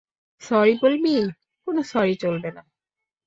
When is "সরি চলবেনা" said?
1.83-2.61